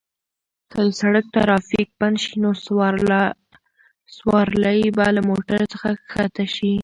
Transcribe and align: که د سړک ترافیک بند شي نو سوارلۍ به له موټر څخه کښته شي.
که 0.71 0.79
د 0.87 0.89
سړک 0.99 1.25
ترافیک 1.35 1.87
بند 1.99 2.17
شي 2.23 2.35
نو 2.43 2.51
سوارلۍ 4.23 4.81
به 4.97 5.05
له 5.15 5.21
موټر 5.29 5.59
څخه 5.73 5.89
کښته 6.11 6.45
شي. 6.55 6.73